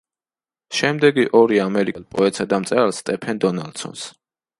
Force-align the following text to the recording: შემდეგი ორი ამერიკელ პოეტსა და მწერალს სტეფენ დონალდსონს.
შემდეგი 0.77 1.25
ორი 1.39 1.59
ამერიკელ 1.65 2.07
პოეტსა 2.15 2.47
და 2.55 2.59
მწერალს 2.63 3.03
სტეფენ 3.03 3.43
დონალდსონს. 3.45 4.07